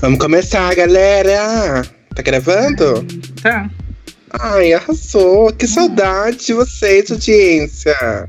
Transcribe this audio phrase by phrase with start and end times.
[0.00, 1.82] Vamos começar, galera!
[2.14, 3.04] Tá gravando?
[3.42, 3.70] Tá.
[4.30, 5.52] Ai, arrasou!
[5.52, 8.26] Que saudade de vocês, audiência!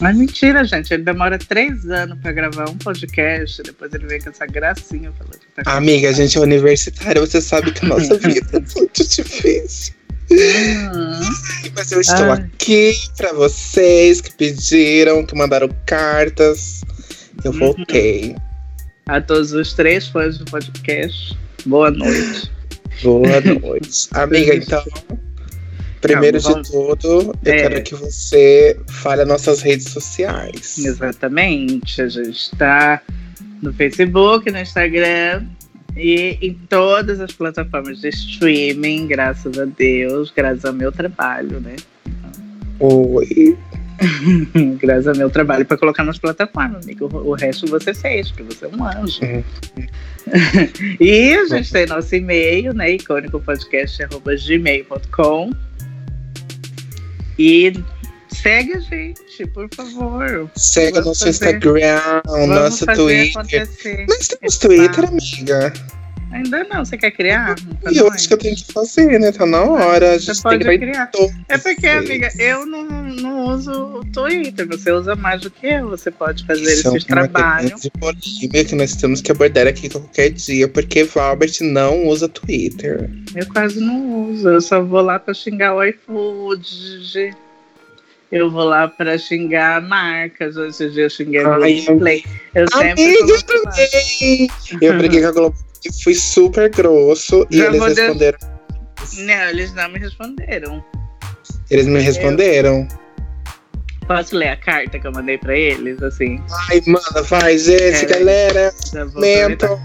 [0.00, 0.92] Mas mentira, gente.
[0.92, 3.62] Ele demora três anos pra gravar um podcast.
[3.62, 7.40] Depois ele vem com essa gracinha falando que tá Amiga, a gente é universitária, você
[7.40, 9.94] sabe que a nossa vida é muito difícil.
[10.30, 11.20] Uhum.
[11.74, 12.38] Mas eu estou Ai.
[12.54, 16.82] aqui pra vocês que pediram, que mandaram cartas.
[17.44, 17.74] Eu Uhum.
[19.10, 22.48] A todos os três fãs do podcast, boa noite.
[23.02, 24.08] Boa noite.
[24.12, 24.84] Amiga, então,
[26.02, 27.56] primeiro Calma, de tudo, eu É.
[27.56, 30.76] quero que você fale as nossas redes sociais.
[30.78, 32.02] Exatamente.
[32.02, 33.00] A gente está
[33.62, 35.46] no Facebook, no Instagram
[35.96, 41.76] e em todas as plataformas de streaming, graças a Deus, graças ao meu trabalho, né?
[42.78, 43.56] Oi.
[44.80, 47.06] graças ao meu trabalho para colocar nas plataformas, amigo.
[47.14, 49.20] O resto você fez, porque você é um anjo.
[49.22, 49.42] Uhum.
[51.00, 52.92] e a gente tem nosso e-mail, né?
[52.92, 55.50] icônicopodcast.gmail.com
[57.38, 57.72] E
[58.32, 60.50] segue a gente, por favor.
[60.56, 63.30] Segue o Vamos nosso fazer- Instagram, o Vamos nosso Twitter.
[63.36, 64.06] acontecer.
[64.08, 64.58] Nós temos.
[64.58, 65.72] Twitter, amiga.
[66.32, 67.56] Ainda não, você quer criar?
[67.82, 69.32] Pra E eu acho que eu tenho que fazer, né?
[69.32, 70.14] Tá na hora.
[70.14, 71.10] A Você gente tem pode que criar.
[71.48, 74.66] É porque, amiga, eu não, não uso o Twitter.
[74.68, 75.88] Você usa mais do que eu.
[75.90, 77.70] Você pode fazer Isso é esses uma trabalhos.
[77.70, 83.10] grande polêmica que nós temos que abordar aqui qualquer dia, porque Valbert não usa Twitter.
[83.34, 84.48] Eu quase não uso.
[84.48, 87.34] Eu só vou lá pra xingar o iFood.
[88.30, 90.56] Eu vou lá pra xingar marcas.
[90.56, 92.24] Hoje dia eu xinguei Ai, Globoplay.
[92.54, 93.34] Eu sempre Amiga,
[94.80, 94.88] eu.
[94.92, 95.69] Eu briguei com a Globo
[96.02, 97.46] fui super grosso.
[97.50, 98.38] E eles de- responderam.
[99.18, 100.84] Não, eles não me responderam.
[101.70, 102.86] Eles me responderam.
[104.06, 106.02] Posso ler a carta que eu mandei pra eles?
[106.02, 108.18] Assim, Ai, manda, gente, Pera aí.
[108.18, 108.72] galera.
[109.02, 109.78] aproveitar.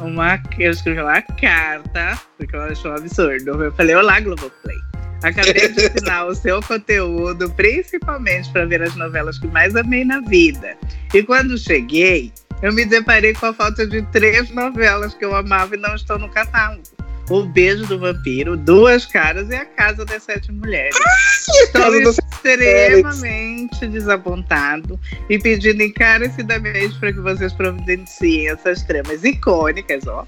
[0.00, 3.64] Uma, eu escrevi uma carta, porque eu achei um absurdo.
[3.64, 4.76] Eu falei, olá, Globoplay.
[5.22, 10.20] Acabei de assinar o seu conteúdo, principalmente para ver as novelas que mais amei na
[10.20, 10.76] vida.
[11.12, 12.32] E quando cheguei,
[12.62, 16.18] eu me deparei com a falta de três novelas que eu amava e não estão
[16.18, 16.82] no catálogo.
[17.30, 20.96] O Beijo do Vampiro, Duas Caras e A Casa das Sete Mulheres.
[21.62, 24.98] Estou extremamente desapontado
[25.28, 30.26] e pedindo encarecidamente para que vocês providenciem essas tramas icônicas, ó.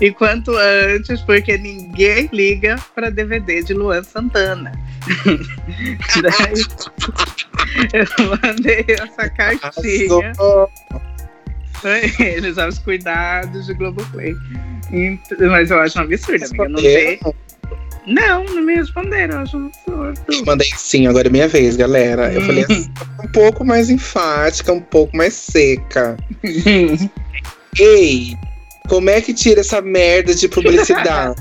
[0.00, 4.70] E quanto antes, porque ninguém liga para DVD de Luan Santana.
[6.22, 6.64] Daí,
[7.92, 10.32] eu mandei essa cartinha
[12.18, 14.34] Eles, aos cuidados de Globoplay.
[15.50, 17.18] Mas eu acho um absurdo, amiga.
[18.06, 20.46] Não, não, não me responderam, eu acho um absurdo.
[20.46, 22.32] Mandei sim, agora é minha vez, galera.
[22.32, 22.90] Eu falei assim,
[23.22, 26.16] um pouco mais enfática, um pouco mais seca.
[27.78, 28.36] Ei,
[28.88, 31.40] como é que tira essa merda de publicidade?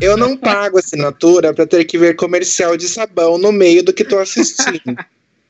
[0.00, 4.04] Eu não pago assinatura pra ter que ver comercial de sabão no meio do que
[4.04, 4.96] tô assistindo.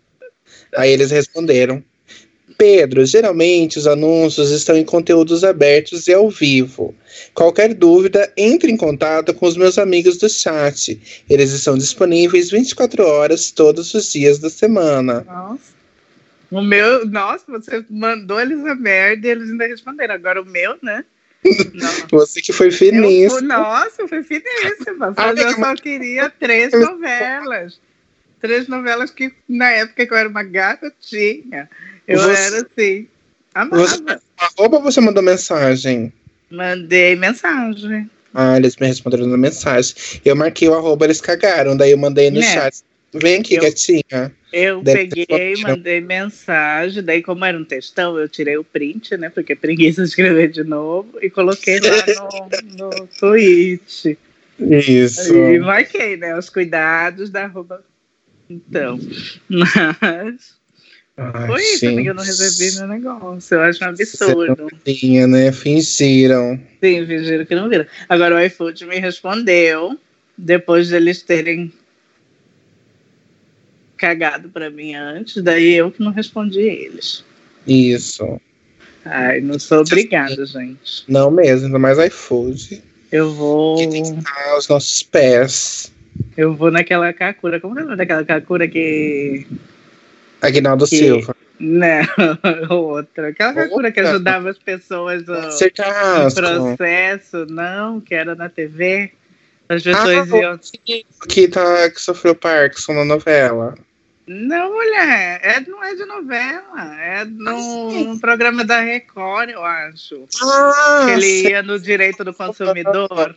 [0.76, 1.82] Aí eles responderam:
[2.62, 6.94] Pedro, geralmente os anúncios estão em conteúdos abertos e ao vivo.
[7.34, 11.24] Qualquer dúvida, entre em contato com os meus amigos do chat.
[11.28, 15.24] Eles estão disponíveis 24 horas todos os dias da semana.
[15.26, 15.72] Nossa.
[16.52, 20.14] O meu, nossa, você mandou eles a merda e eles ainda responderam.
[20.14, 21.04] Agora o meu, né?
[21.74, 22.20] Não.
[22.20, 23.40] Você que foi finíssimo.
[23.40, 25.12] fui, nossa, foi finíssima.
[25.16, 27.80] Mas Amiga, eu só queria três novelas.
[28.40, 31.68] Três novelas que na época que eu era uma garotinha,
[32.06, 33.08] eu Você- era assim.
[33.54, 33.82] Amava.
[33.86, 34.02] Você-
[34.58, 36.12] Arroba você mandou mensagem?
[36.50, 38.10] Mandei mensagem.
[38.34, 39.94] Ah, eles me responderam na mensagem.
[40.24, 41.76] Eu marquei o arroba, eles cagaram.
[41.76, 42.46] Daí eu mandei no Né?
[42.52, 42.82] chat.
[43.14, 44.32] Vem aqui, Eu- gatinha.
[44.52, 49.30] Eu Deve peguei, mandei mensagem, daí como era um textão, eu tirei o print, né?
[49.30, 51.80] Porque é preguiça de escrever de novo, e coloquei lá
[52.78, 54.18] no, no tweet.
[54.58, 55.34] Isso.
[55.34, 56.36] E marquei, né?
[56.36, 57.82] Os cuidados da arroba.
[58.50, 58.98] Então,
[59.48, 60.58] mas
[61.16, 63.54] Ai, foi isso, amiga, eu não recebi meu negócio.
[63.54, 64.68] Eu acho um absurdo.
[64.84, 65.52] Tinha, né?
[65.52, 66.58] Fingiram.
[66.82, 67.86] Sim, fingiram que não viram.
[68.08, 69.98] Agora o iFood me respondeu,
[70.36, 71.72] depois de eles terem
[73.96, 77.24] cagado pra mim antes, daí eu que não respondi eles.
[77.66, 78.40] Isso.
[79.04, 81.04] Ai, não sou obrigada, gente.
[81.06, 82.82] Não mesmo, ainda mais iFood.
[83.10, 83.76] Eu vou.
[83.76, 85.92] Que tem que estar aos nossos pés.
[86.36, 87.60] Eu vou naquela Kakura.
[87.60, 89.46] Como é o nome daquela Kakura que.
[90.42, 91.36] Aguinaldo Que- Silva.
[91.60, 92.02] Não,
[92.70, 93.28] outra.
[93.28, 99.12] Aquela Kakura que ajudava as pessoas no, no processo, não, que era na TV.
[99.68, 100.58] As pessoas Ah, iam.
[101.28, 103.76] Que, tá, que sofreu Parkinson na novela.
[104.26, 110.24] Não, mulher, é, não é de novela, é num programa da Record, eu acho.
[110.42, 113.36] Ah, que ele ia no direito do consumidor.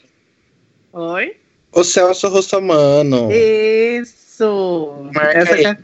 [0.94, 1.38] Oi?
[1.72, 3.30] O Celso Russomano.
[3.32, 5.10] Isso!
[5.14, 5.66] Marca Essa aí.
[5.66, 5.78] é.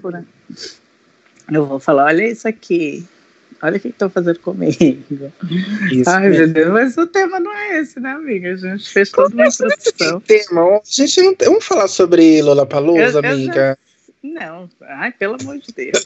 [1.51, 3.06] Eu vou falar, olha isso aqui.
[3.62, 4.74] Olha o que estão fazendo comigo.
[5.92, 6.45] Isso Ai, mesmo.
[6.45, 8.53] meu Deus, mas o tema não é esse, né, amiga?
[8.53, 10.19] A gente fez toda uma introdução.
[10.21, 13.77] Tema, a gente não tem- Vamos falar sobre Lollapalooza, Eu- eu já- amiga?
[14.24, 16.06] Não, ai, pelo amor de Deus.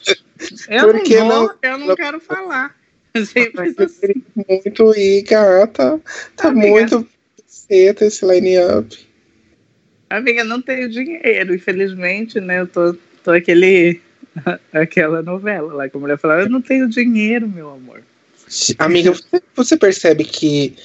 [0.69, 1.53] Eu Por não vou, não?
[1.61, 2.75] eu não quero falar.
[3.15, 4.23] Simples assim.
[4.35, 6.01] muito ir, gata.
[6.35, 6.67] Tá Amiga.
[6.67, 7.07] muito
[7.45, 8.97] cedo esse line-up.
[10.09, 12.59] Amiga, não tenho dinheiro, infelizmente, né?
[12.61, 14.01] Eu tô, tô aquele,
[14.73, 18.01] aquela novela lá que a mulher falava, eu não tenho dinheiro, meu amor.
[18.77, 20.75] Amiga, você, você percebe que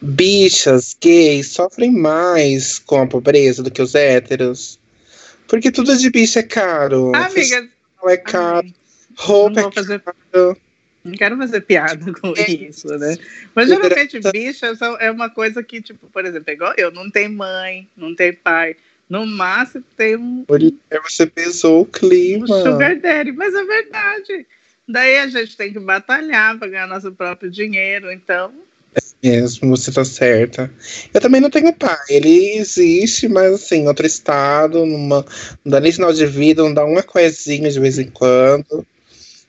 [0.00, 4.78] bichas gays sofrem mais com a pobreza do que os héteros?
[5.48, 7.12] Porque tudo de bicha é caro.
[7.14, 7.68] Amiga,
[8.06, 8.66] é caro,
[9.16, 10.56] roupa não é fazer, caro.
[11.04, 12.50] não quero fazer piada com É.
[12.50, 13.16] isso, né?
[13.54, 17.10] Mas geralmente bicha são- é uma coisa que, tipo, por exemplo, é igual eu, não
[17.10, 18.76] tem mãe, não tem pai.
[19.08, 20.44] No máximo tem um,
[21.04, 22.46] você pesou o um clima.
[22.46, 24.46] sugar daddy, mas é verdade.
[24.88, 28.52] Daí a gente tem que batalhar para ganhar nosso próprio dinheiro, então
[29.22, 30.70] Mesmo, você tá certa.
[31.12, 31.96] Eu também não tenho pai.
[32.08, 35.24] Ele existe, mas assim, em outro estado, numa,
[35.64, 38.86] não dá nem sinal de vida, não dá uma coisinha de vez em quando.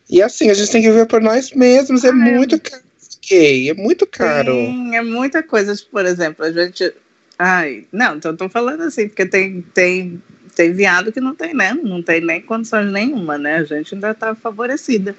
[0.09, 2.03] E assim, a gente tem que viver por nós mesmos.
[2.03, 2.13] É Ah, é.
[2.13, 2.83] muito caro,
[3.27, 3.69] gay.
[3.69, 4.53] É muito caro.
[4.53, 5.75] Sim, é muita coisa.
[5.91, 6.93] Por exemplo, a gente.
[7.37, 10.21] Ai, não, então tô falando assim, porque tem, tem,
[10.55, 11.73] tem viado que não tem, né?
[11.73, 13.57] Não tem nem condições nenhuma, né?
[13.57, 15.15] A gente ainda tá favorecida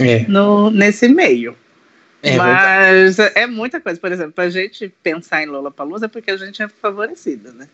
[0.00, 1.54] É, no, nesse meio.
[2.22, 3.16] é verdade.
[3.16, 4.00] Mas é muita coisa.
[4.00, 7.68] Por exemplo, pra gente pensar em Lollapalooza é porque a gente é favorecida, né?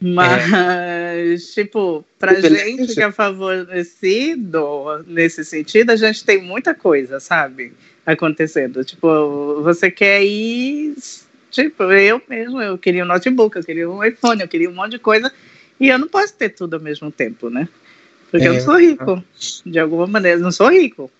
[0.00, 2.76] Mas, tipo, pra Privilégio.
[2.78, 7.72] gente que é favorecido nesse sentido, a gente tem muita coisa, sabe?
[8.06, 8.84] Acontecendo.
[8.84, 10.94] Tipo, você quer ir.
[11.50, 14.92] Tipo, eu mesmo, eu queria um notebook, eu queria um iPhone, eu queria um monte
[14.92, 15.32] de coisa.
[15.80, 17.68] E eu não posso ter tudo ao mesmo tempo, né?
[18.30, 18.54] Porque eu É.
[18.56, 19.24] não sou rico.
[19.64, 21.10] De alguma maneira, eu não sou rico.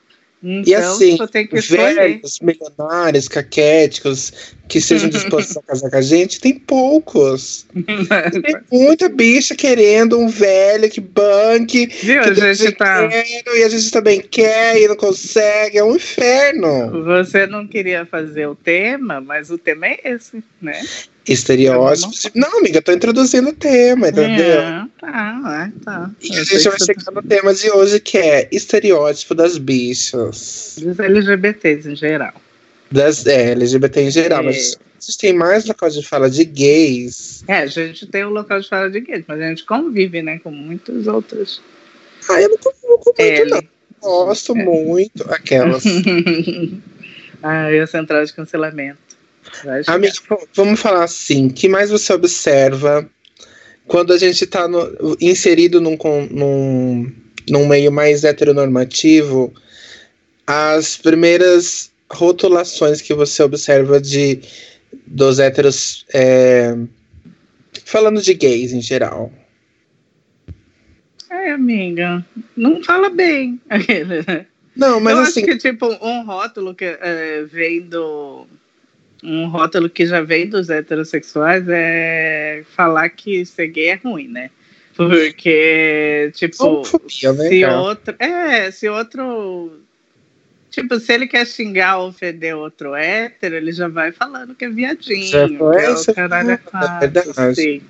[0.42, 1.94] Então, assim, que escolher.
[1.94, 7.66] Velhos, milionários, caquéticos, que sejam dispostos a casar com a gente, tem poucos.
[7.74, 12.22] Tem muita bicha querendo um velho que banque, Viu?
[12.22, 13.08] que A gente tá.
[13.10, 15.78] e a gente também quer e não consegue.
[15.78, 17.04] É um inferno.
[17.04, 20.80] Você não queria fazer o tema, mas o tema é esse, né?
[21.28, 22.30] Estereótipos.
[22.34, 24.60] Não, amiga, eu tô introduzindo o tema, entendeu?
[24.60, 26.10] É, tá, é, tá.
[26.22, 30.76] E Eu a gente vai chegar no tema de hoje, que é estereótipo das bichas.
[30.80, 32.32] Dos LGBTs em geral.
[32.90, 34.40] Das é, LGBT em geral.
[34.40, 34.44] É.
[34.44, 37.44] Mas a gente tem mais local de fala de gays.
[37.46, 40.38] É, a gente tem o local de fala de gays, mas a gente convive, né,
[40.42, 41.60] com muitos outros.
[42.30, 43.50] Ah, eu não convivo com muito, L.
[43.50, 43.62] não.
[44.00, 44.64] Gosto É.
[44.64, 45.24] muito.
[45.32, 45.82] Aquelas.
[47.42, 49.07] ah, e a central de cancelamento.
[49.86, 50.14] Amiga,
[50.54, 51.46] vamos falar assim.
[51.48, 53.08] O que mais você observa
[53.86, 55.96] quando a gente tá no- inserido num,
[56.30, 57.12] num,
[57.48, 59.52] num meio mais heteronormativo?
[60.46, 64.40] As primeiras rotulações que você observa de
[65.06, 66.06] dos héteros.
[66.14, 66.74] é,
[67.84, 69.30] falando de gays em geral.
[71.30, 72.24] É, amiga,
[72.56, 73.60] não fala bem.
[74.74, 75.40] Não, mas eu assim.
[75.40, 78.46] acho que, tipo, um rótulo que é, vem do.
[79.22, 84.50] Um rótulo que já vem dos heterossexuais é falar que ser gay é ruim, né?
[84.98, 87.80] Porque, tipo, né, se cara?
[87.80, 88.16] outro.
[88.18, 89.80] É, se outro.
[90.70, 94.68] Tipo, se ele quer xingar ou ofender outro hétero, ele já vai falando que é
[94.68, 95.26] viadinho.
[95.26, 97.80] Já foi, que é o é caralho é sim.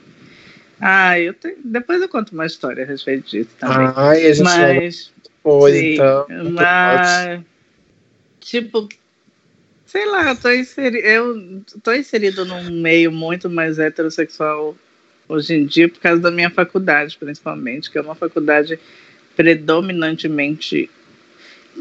[0.80, 1.56] Ah, eu tenho...
[1.64, 3.92] depois eu conto uma história a respeito disso também.
[3.96, 5.12] Ai, a gente Mas.
[5.22, 6.26] depois, Sim, então.
[6.52, 7.40] Mas,
[8.40, 8.88] tipo,
[9.88, 14.76] sei lá, eu tô, inseri eu tô inserido num meio muito mais heterossexual
[15.26, 18.78] hoje em dia por causa da minha faculdade, principalmente, que é uma faculdade
[19.34, 20.90] predominantemente.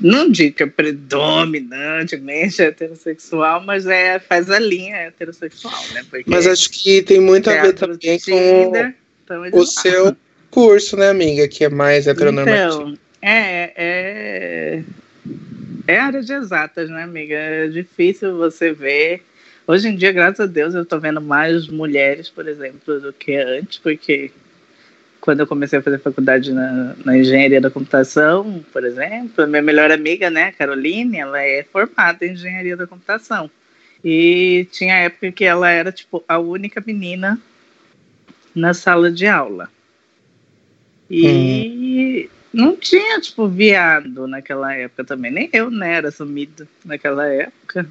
[0.01, 6.05] Não digo que é predominantemente heterossexual, mas é, faz a linha heterossexual, né?
[6.09, 10.15] Porque Mas acho que tem muito a ver também com Tinder, então eles o seu
[10.49, 11.45] curso, né, amiga?
[11.47, 12.81] Que é mais heteronormativo.
[12.83, 14.83] Então, é, é,
[15.87, 17.35] é área de exatas, né, amiga?
[17.35, 19.23] É difícil você ver.
[19.65, 23.35] Hoje em dia, graças a Deus, eu tô vendo mais mulheres, por exemplo, do que
[23.35, 24.31] antes, porque
[25.19, 29.91] quando eu comecei a fazer faculdade na, na engenharia da computação, por exemplo, minha melhor
[29.91, 33.49] amiga, né, Caroline, ela é formada em engenharia da computação.
[34.03, 37.39] E tinha época que ela era, tipo, a única menina
[38.55, 39.69] na sala de aula.
[41.09, 45.31] E não tinha, tipo, viado naquela época também.
[45.31, 47.87] Nem eu, né, era sumido naquela época.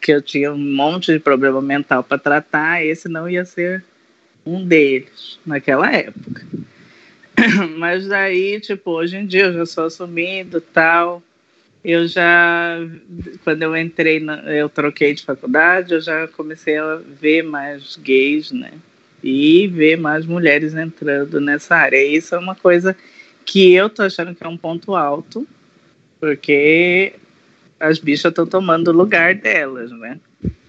[0.00, 3.84] Que eu tinha um monte de problema mental para tratar, esse não ia ser
[4.44, 6.44] um deles naquela época.
[7.76, 11.22] Mas daí, tipo, hoje em dia eu já sou assumido tal.
[11.84, 12.78] Eu já,
[13.44, 18.50] quando eu entrei, na, eu troquei de faculdade, eu já comecei a ver mais gays,
[18.50, 18.72] né?
[19.22, 21.96] E ver mais mulheres entrando nessa área.
[21.96, 22.96] E isso é uma coisa
[23.46, 25.46] que eu tô achando que é um ponto alto,
[26.20, 27.14] porque
[27.78, 30.18] as bichas estão tomando o lugar delas, né?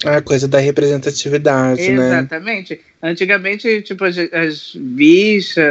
[0.05, 1.99] A coisa da representatividade, Exatamente.
[1.99, 2.19] né?
[2.19, 2.81] Exatamente.
[3.01, 5.65] Antigamente, tipo, as, as bichas,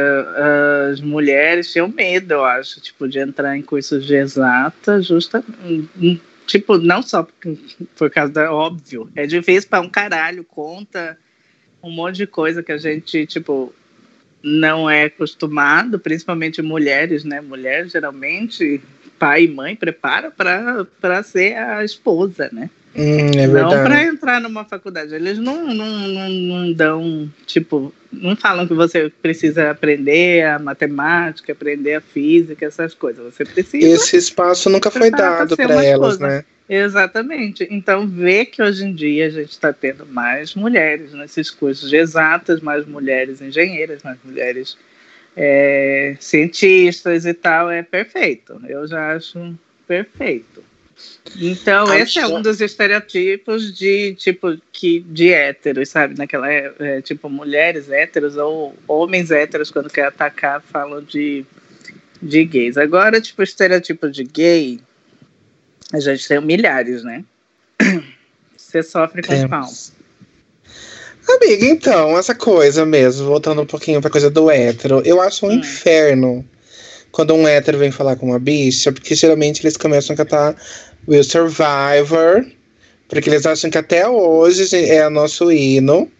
[0.91, 5.43] as mulheres tinham medo, eu acho, tipo, de entrar em cursos de exata, justa,
[6.45, 7.57] tipo, não só por,
[7.95, 11.17] por causa da óbvio, é difícil para um caralho, conta
[11.81, 13.73] um monte de coisa que a gente, tipo,
[14.47, 17.41] não é acostumado, principalmente mulheres, né?
[17.41, 18.81] Mulheres geralmente
[19.19, 22.69] pai e mãe prepara para ser a esposa, né?
[22.95, 25.13] Hum, é não para entrar numa faculdade.
[25.13, 31.51] Eles não, não, não, não, dão, tipo, não falam que você precisa aprender a matemática,
[31.51, 33.23] aprender a física, essas coisas.
[33.23, 33.87] Você precisa.
[33.87, 36.27] Esse espaço nunca foi dado para elas, esposa.
[36.27, 36.45] né?
[36.69, 37.67] Exatamente.
[37.69, 41.95] Então, vê que hoje em dia a gente está tendo mais mulheres nesses cursos de
[41.95, 44.77] exatas, mais mulheres engenheiras, mais mulheres
[45.35, 48.59] é, cientistas e tal, é perfeito.
[48.67, 49.55] Eu já acho
[49.87, 50.63] perfeito.
[51.39, 51.95] Então, Acho...
[51.95, 56.17] esse é um dos estereotipos de tipo que de héteros, sabe?
[56.17, 61.45] Naquela é, é, tipo mulheres héteros ou homens héteros quando quer atacar falam de
[62.19, 62.77] de gays.
[62.77, 64.79] Agora, tipo, estereotipo de gay,
[65.93, 67.23] a gente tem milhares, né?
[68.57, 69.49] Você sofre com Temos.
[69.49, 69.97] pau.
[71.35, 75.49] Amiga, então, essa coisa mesmo, voltando um pouquinho pra coisa do hétero, eu acho um
[75.49, 75.53] hum.
[75.55, 76.45] inferno
[77.11, 80.55] quando um hétero vem falar com uma bicha, porque geralmente eles começam a cantar
[81.07, 82.45] Will Survivor,
[83.09, 86.11] porque eles acham que até hoje é o nosso hino.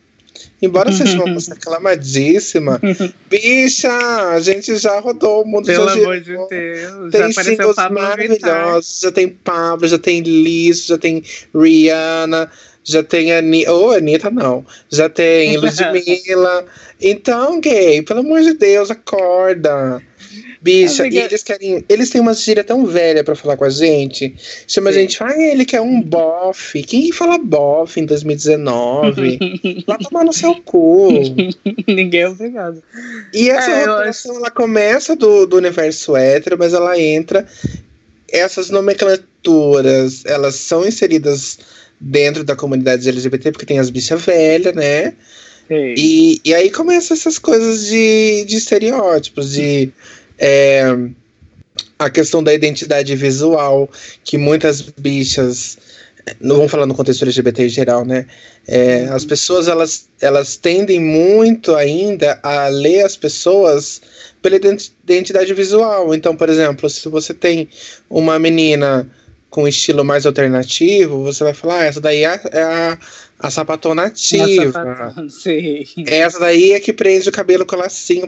[0.61, 2.79] Embora seja uma música aclamadíssima,
[3.29, 3.91] bicha,
[4.31, 7.11] a gente já rodou o mundo Pelo amor de Deus.
[7.11, 12.49] Tem singles maravilhosos, já tem Pablo, já tem Liz, já tem Rihanna,
[12.83, 16.65] já tem Anitta, oh, Anitta não, já tem Ludmilla.
[17.01, 20.01] então, gay, pelo amor de Deus, acorda.
[20.61, 21.25] Bicha, Amiga...
[21.25, 21.83] eles querem.
[21.87, 24.35] Eles têm uma gíria tão velha pra falar com a gente.
[24.67, 24.97] Chama Sim.
[24.97, 26.83] a gente, ah, ele quer um bofe.
[26.83, 29.83] Quem fala bofe em 2019?
[29.85, 31.09] Vai tomar no seu cu.
[31.87, 32.81] Ninguém é obrigado.
[33.33, 34.31] E essa é, acho...
[34.31, 37.45] ela começa do, do universo hétero, mas ela entra.
[38.29, 41.59] Essas nomenclaturas, elas são inseridas
[41.99, 45.13] dentro da comunidade LGBT, porque tem as bichas velhas, né?
[45.69, 49.91] E, e aí começam essas coisas de, de estereótipos, de
[50.37, 50.83] é,
[51.99, 53.89] a questão da identidade visual,
[54.23, 55.77] que muitas bichas,
[56.39, 58.27] não vamos falar no contexto LGBT em geral, né?
[58.67, 64.01] É, as pessoas elas, elas tendem muito ainda a ler as pessoas
[64.41, 66.13] pela identidade visual.
[66.13, 67.69] Então, por exemplo, se você tem
[68.09, 69.09] uma menina
[69.49, 72.97] com estilo mais alternativo, você vai falar, ah, essa daí é a, é a,
[73.39, 74.69] a sapatona ativa.
[74.69, 75.27] A sapatona.
[76.05, 78.27] Essa daí é que prende o cabelo com lacinho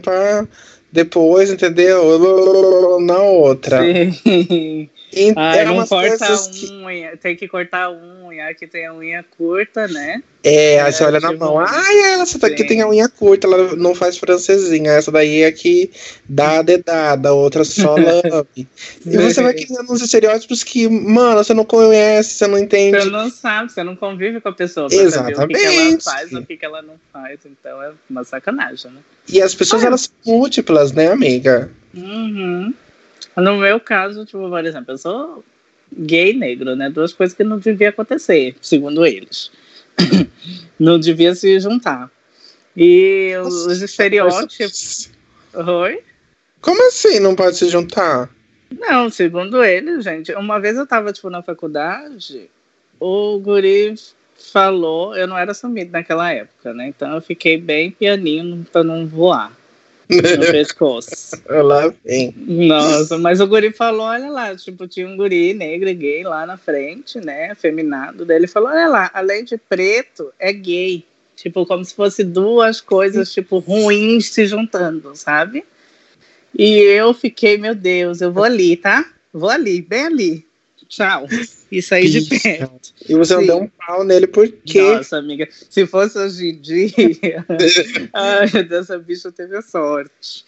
[0.92, 2.98] depois, entendeu?
[3.00, 3.80] Na outra.
[3.80, 4.88] Sim.
[5.36, 6.26] Ai, não corta
[6.84, 7.16] unha, que...
[7.16, 7.90] tem que cortar a
[8.30, 10.22] unha, que tem a unha curta, né?
[10.42, 11.32] É, é você olha tipo...
[11.32, 15.42] na mão, ai, essa daqui tem a unha curta, ela não faz francesinha, essa daí
[15.42, 15.90] é que
[16.26, 18.66] dá a dedada, a outra só lame.
[19.04, 22.98] e você vai criando uns estereótipos que, mano, você não conhece, você não entende.
[22.98, 25.40] Você não sabe, você não convive com a pessoa Exatamente.
[25.40, 28.90] o que, que ela faz, o que, que ela não faz, então é uma sacanagem,
[28.92, 29.00] né?
[29.28, 31.70] E as pessoas, ah, elas são múltiplas, né, amiga?
[31.94, 32.72] Uhum.
[33.36, 35.44] No meu caso, tipo, por exemplo, eu sou
[35.92, 36.90] gay negro, né?
[36.90, 39.50] Duas coisas que não devia acontecer, segundo eles.
[40.78, 42.10] não devia se juntar.
[42.76, 45.10] E os estereótipos.
[45.54, 46.02] Oi?
[46.60, 48.30] Como assim não pode se juntar?
[48.70, 50.32] Não, segundo eles, gente.
[50.32, 52.48] Uma vez eu tava, tipo, na faculdade,
[53.00, 53.94] o guri
[54.52, 56.88] falou, eu não era sumido naquela época, né?
[56.88, 59.59] Então eu fiquei bem pianinho pra não voar
[60.16, 61.40] no pescoço.
[61.48, 62.34] Lá vem.
[62.36, 66.46] Nossa, mas o guri falou, olha lá, tipo, tinha um guri negro e gay lá
[66.46, 71.04] na frente, né, afeminado, daí ele falou, olha lá, além de preto, é gay.
[71.36, 75.64] Tipo, como se fosse duas coisas, tipo, ruins se juntando, sabe?
[76.56, 79.06] E eu fiquei, meu Deus, eu vou ali, tá?
[79.32, 80.46] Vou ali, bem ali.
[80.88, 81.26] Tchau.
[81.70, 82.92] E saí de perto.
[83.08, 83.40] E você Sim.
[83.40, 84.80] não deu um pau nele por quê?
[84.80, 87.46] Nossa, amiga, se fosse hoje em dia.
[88.12, 90.44] ai, essa bicha teve a sorte.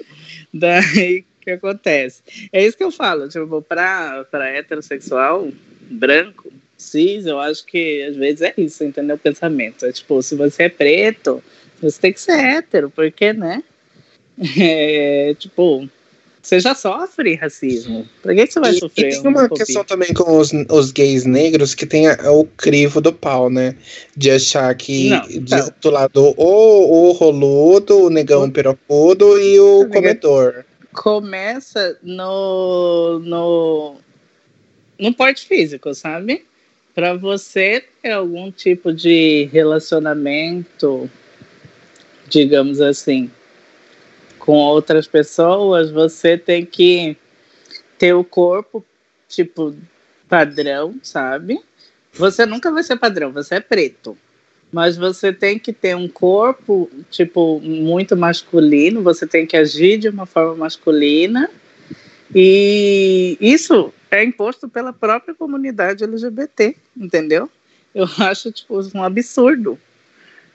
[0.52, 2.22] Daí, que acontece?
[2.52, 5.50] É isso que eu falo, tipo, pra, pra heterossexual,
[5.90, 9.16] branco, cis, eu acho que às vezes é isso, entendeu?
[9.16, 9.84] O pensamento.
[9.84, 11.42] É tipo, se você é preto,
[11.80, 13.62] você tem que ser hétero, porque, né?
[14.58, 15.88] É, tipo,
[16.42, 18.06] você já sofre racismo.
[18.20, 19.12] Pra que, você vai e, sofrer?
[19.12, 23.00] E tem uma questão também com os, os gays negros que tem a, o crivo
[23.00, 23.76] do pau, né?
[24.16, 25.68] De achar que Não, então.
[25.80, 28.50] do lado o, o roludo, o negão o...
[28.50, 30.64] pirocudo e o comedor.
[30.92, 33.96] Começa no, no,
[34.98, 36.44] no porte físico, sabe?
[36.92, 41.08] Para você ter algum tipo de relacionamento,
[42.28, 43.30] digamos assim,
[44.42, 47.16] com outras pessoas, você tem que
[47.96, 48.84] ter o corpo,
[49.28, 49.72] tipo,
[50.28, 51.60] padrão, sabe?
[52.14, 54.18] Você nunca vai ser padrão, você é preto.
[54.72, 60.08] Mas você tem que ter um corpo, tipo, muito masculino, você tem que agir de
[60.08, 61.48] uma forma masculina.
[62.34, 67.48] E isso é imposto pela própria comunidade LGBT, entendeu?
[67.94, 69.78] Eu acho, tipo, um absurdo.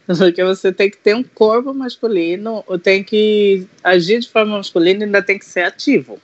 [0.08, 5.02] Porque você tem que ter um corpo masculino, ou tem que agir de forma masculina
[5.02, 6.18] e ainda tem que ser ativo.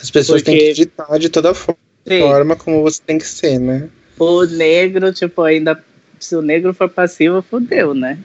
[0.00, 0.56] As pessoas Porque...
[0.56, 1.76] têm que ditar de toda forma
[2.54, 2.60] Sim.
[2.60, 3.88] como você tem que ser, né?
[4.18, 5.82] O negro, tipo, ainda.
[6.20, 8.18] Se o negro for passivo, fodeu, né?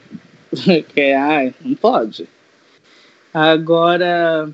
[0.63, 2.29] Porque, ai, não pode.
[3.33, 4.49] Agora.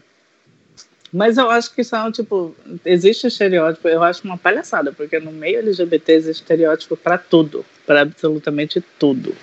[1.11, 5.59] Mas eu acho que são, tipo, existe estereótipo, eu acho uma palhaçada, porque no meio
[5.59, 9.35] LGBT existe estereótipo para tudo, para absolutamente tudo.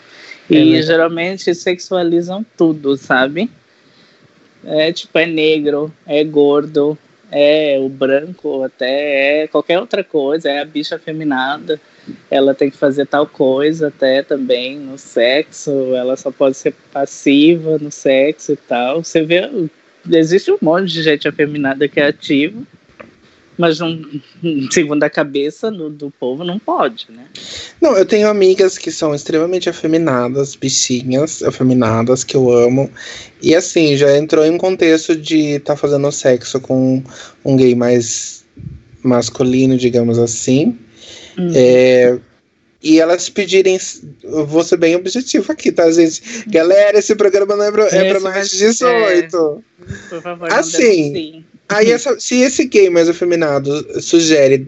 [0.51, 3.51] E é geralmente sexualizam tudo, sabe?
[4.65, 6.99] É tipo, é negro, é gordo,
[7.31, 11.81] é o branco, até é qualquer outra coisa, é a bicha afeminada,
[12.31, 17.79] ela tem que fazer tal coisa até também no sexo, ela só pode ser passiva
[17.79, 19.05] no sexo e tal.
[19.05, 19.49] Você vê,
[20.11, 22.61] existe um monte de gente afeminada que é ativa
[23.61, 24.01] mas não,
[24.71, 27.27] segundo a cabeça no, do povo não pode, né?
[27.79, 32.91] Não, eu tenho amigas que são extremamente afeminadas, bichinhas afeminadas, que eu amo.
[33.43, 37.03] E assim, já entrou em um contexto de estar tá fazendo sexo com
[37.45, 38.47] um gay mais
[39.03, 40.79] masculino, digamos assim.
[41.37, 41.53] Uhum.
[41.55, 42.19] É,
[42.83, 43.79] e elas pedirem.
[44.23, 46.23] Eu vou ser bem objetivo aqui, tá, gente?
[46.49, 49.37] Galera, esse programa não é pra, é pra mais de 18.
[49.37, 54.67] É, por favor, assim, Aí, essa, se esse gay mais afeminado sugere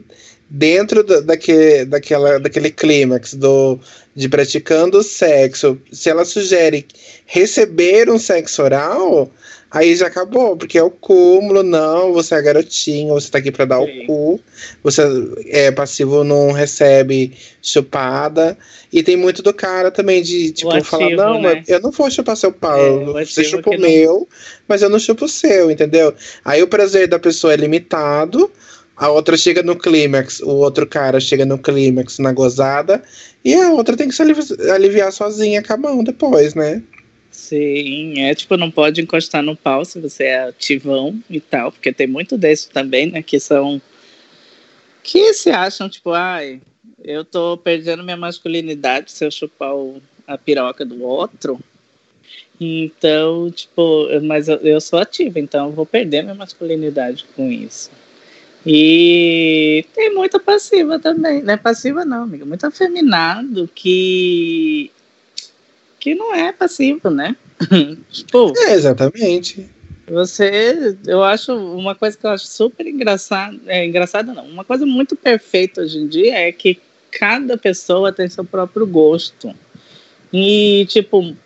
[0.49, 3.81] dentro da, daquele, daquela, daquele clímax do,
[4.15, 6.87] de praticando sexo, se ela sugere
[7.27, 9.29] receber um sexo oral,
[9.73, 13.65] aí já acabou, porque é o cúmulo, não, você é garotinho, você tá aqui pra
[13.65, 14.03] dar Sim.
[14.03, 14.41] o cu,
[14.83, 15.03] você
[15.47, 17.33] é passivo, não recebe
[17.63, 18.57] chupada,
[18.93, 21.65] e tem muito do cara também de, tipo, ativo, falar, não, né?
[21.67, 24.27] eu não vou chupar seu pau, é, você chupa o meu, não...
[24.69, 26.15] mas eu não chupo o seu, entendeu?
[26.45, 28.51] Aí o prazer da pessoa é limitado,
[28.95, 33.03] a outra chega no clímax, o outro cara chega no clímax na gozada,
[33.43, 34.23] e a outra tem que se
[34.71, 36.83] aliviar sozinha com a mão depois, né?
[37.33, 41.93] Sim, é tipo, não pode encostar no pau se você é ativão e tal, porque
[41.93, 43.81] tem muito desses também, né, que são.
[45.03, 46.61] que se acham, tipo, ai,
[47.03, 51.59] eu tô perdendo minha masculinidade se eu chupar o, a piroca do outro.
[52.61, 57.91] Então, tipo, mas eu, eu sou ativa, então eu vou perder minha masculinidade com isso.
[58.65, 61.43] E tem muita passiva também.
[61.43, 62.45] Não é passiva, não, amiga.
[62.45, 64.93] Muito afeminado que.
[66.03, 67.37] Que não é passivo, né?
[68.11, 69.71] tipo, é, exatamente.
[70.09, 70.97] Você.
[71.07, 71.55] Eu acho.
[71.55, 73.57] Uma coisa que eu acho super engraçada.
[73.69, 74.45] É, engraçada, não.
[74.45, 76.81] Uma coisa muito perfeita hoje em dia é que
[77.13, 79.55] cada pessoa tem seu próprio gosto.
[80.33, 81.37] E, tipo,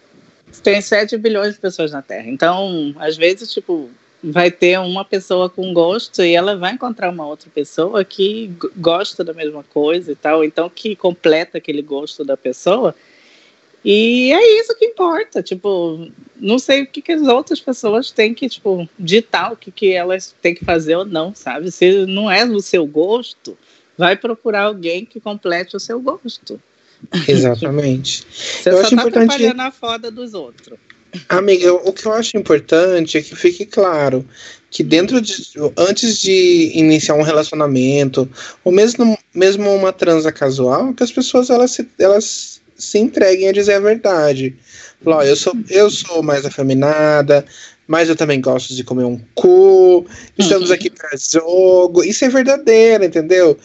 [0.63, 2.31] tem 7 bilhões de pessoas na Terra.
[2.31, 3.91] Então, às vezes, tipo,
[4.25, 9.23] vai ter uma pessoa com gosto e ela vai encontrar uma outra pessoa que gosta
[9.23, 12.95] da mesma coisa e tal, então que completa aquele gosto da pessoa.
[13.89, 18.35] E é isso que importa, tipo, não sei o que, que as outras pessoas têm
[18.35, 21.71] que, tipo, ditar o que, que elas têm que fazer ou não, sabe?
[21.71, 23.57] Se não é o seu gosto,
[23.97, 26.61] vai procurar alguém que complete o seu gosto.
[27.29, 28.27] Exatamente.
[28.35, 29.29] Você eu só acho tá importante...
[29.29, 30.77] trabalhando a foda dos outros.
[31.29, 34.27] Amiga, o que eu acho importante é que fique claro
[34.69, 35.33] que dentro de.
[35.77, 38.29] Antes de iniciar um relacionamento,
[38.65, 43.53] ou mesmo, mesmo uma transa casual, que as pessoas elas se, elas se entreguem a
[43.53, 44.57] dizer a verdade.
[45.03, 47.45] Falar, eu sou, eu sou mais afeminada,
[47.87, 50.75] mas eu também gosto de comer um cu, estamos uhum.
[50.75, 52.03] aqui para jogo.
[52.03, 53.57] Isso é verdadeiro, entendeu?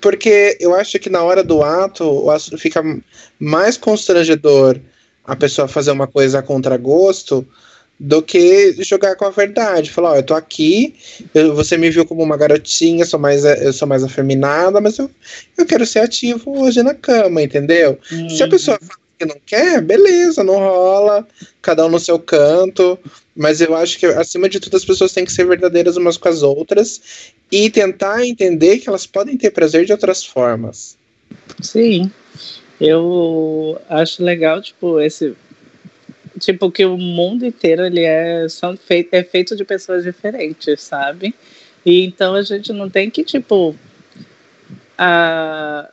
[0.00, 2.24] Porque eu acho que na hora do ato
[2.56, 2.82] fica
[3.38, 4.78] mais constrangedor
[5.24, 7.46] a pessoa fazer uma coisa a contragosto
[7.98, 9.90] do que jogar com a verdade.
[9.90, 10.94] Falar, ó, eu tô aqui,
[11.34, 15.10] eu, você me viu como uma garotinha, sou mais, eu sou mais afeminada, mas eu,
[15.56, 17.98] eu quero ser ativo hoje na cama, entendeu?
[18.12, 18.30] Uhum.
[18.30, 21.26] Se a pessoa fala que não quer, beleza, não rola,
[21.60, 22.98] cada um no seu canto.
[23.34, 26.28] Mas eu acho que, acima de tudo, as pessoas têm que ser verdadeiras umas com
[26.28, 30.96] as outras e tentar entender que elas podem ter prazer de outras formas.
[31.60, 32.10] Sim.
[32.80, 35.34] Eu acho legal, tipo, esse
[36.38, 41.34] tipo que o mundo inteiro ele é são feito é feito de pessoas diferentes, sabe?
[41.84, 43.74] E então a gente não tem que tipo
[44.96, 45.90] a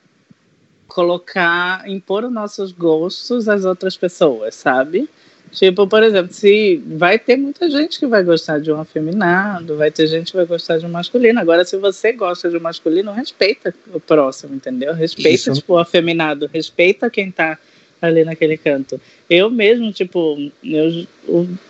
[0.87, 5.09] colocar impor os nossos gostos às outras pessoas, sabe?
[5.51, 9.91] Tipo, por exemplo, se vai ter muita gente que vai gostar de um afeminado, vai
[9.91, 11.39] ter gente que vai gostar de um masculino.
[11.39, 14.93] Agora, se você gosta de um masculino, respeita o próximo, entendeu?
[14.93, 15.53] Respeita, Isso.
[15.53, 17.57] tipo, o afeminado, respeita quem tá
[18.01, 18.99] ali naquele canto.
[19.29, 21.07] Eu mesmo, tipo, eu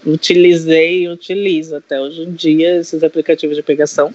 [0.05, 4.13] utilizei e utilizo até hoje em dia esses aplicativos de pegação.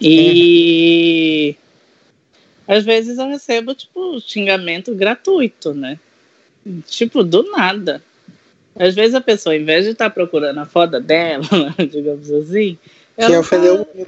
[0.00, 1.56] E
[2.66, 2.76] é.
[2.76, 5.98] às vezes eu recebo, tipo, xingamento gratuito, né?
[6.86, 8.02] Tipo, do nada.
[8.74, 11.44] Às vezes a pessoa, em vez de estar tá procurando a foda dela,
[11.90, 12.78] digamos assim,
[13.16, 13.56] ela tá,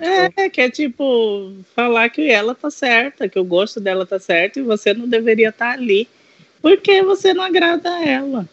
[0.00, 4.62] é, quer tipo falar que ela tá certa, que o gosto dela tá certo e
[4.62, 6.09] você não deveria estar tá ali
[6.64, 8.48] porque você não agrada a ela.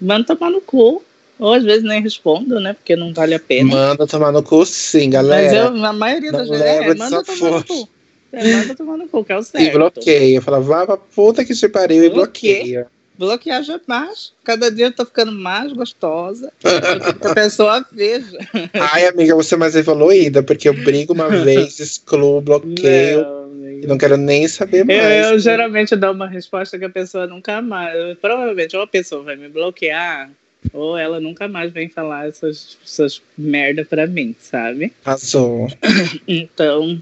[0.00, 1.00] Manda tomar no cu.
[1.38, 2.72] Ou às vezes nem respondo, né?
[2.72, 3.70] Porque não vale a pena.
[3.70, 5.44] Manda tomar no cu, sim, galera.
[5.44, 7.88] Mas eu, a maioria das vezes, é, manda tomar no cu.
[8.32, 9.64] É, manda tomar no cu, que é o certo.
[9.64, 10.42] E bloqueia.
[10.42, 12.88] Fala, vá pra puta que se pariu e bloqueia.
[13.16, 14.32] Bloquear jamais.
[14.42, 16.52] Cada dia eu tô ficando mais gostosa.
[16.64, 18.38] a pessoa veja.
[18.74, 23.22] Ai, amiga, você é mais evoluída, porque eu brigo uma vez, excluo, bloqueio.
[23.22, 23.35] Não
[23.82, 24.98] e não quero nem saber mais.
[24.98, 28.18] Eu, eu geralmente dou uma resposta que a pessoa nunca mais.
[28.18, 30.30] Provavelmente, ou a pessoa vai me bloquear,
[30.72, 34.92] ou ela nunca mais vem falar essas, essas merda pra mim, sabe?
[35.02, 35.68] Passou.
[36.26, 37.00] Então,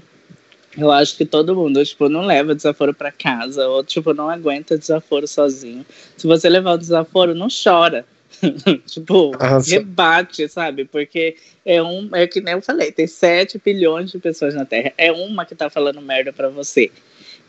[0.77, 4.77] eu acho que todo mundo, tipo, não leva desaforo para casa, ou, tipo, não aguenta
[4.77, 5.85] desaforo sozinho.
[6.17, 8.05] Se você levar o desaforo, não chora.
[8.85, 9.71] tipo, Nossa.
[9.71, 10.85] rebate, sabe?
[10.85, 14.93] Porque é um, é que nem eu falei, tem 7 bilhões de pessoas na Terra.
[14.97, 16.91] É uma que tá falando merda para você.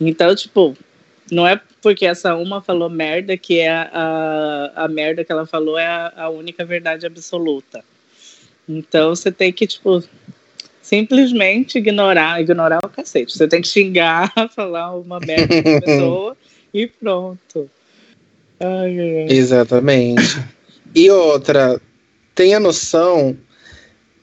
[0.00, 0.76] Então, tipo,
[1.30, 5.46] não é porque essa uma falou merda que é a, a, a merda que ela
[5.46, 7.84] falou é a, a única verdade absoluta.
[8.68, 10.02] Então você tem que, tipo,
[10.82, 13.36] simplesmente ignorar, ignorar o cacete.
[13.36, 16.36] Você tem que xingar, falar uma merda pra pessoa
[16.72, 17.70] e pronto.
[18.60, 19.26] Ai, ai.
[19.28, 20.55] Exatamente.
[20.96, 21.78] E outra,
[22.34, 23.36] tenha noção,